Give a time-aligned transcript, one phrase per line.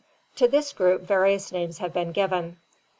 [0.37, 2.57] —To this group various names have been given.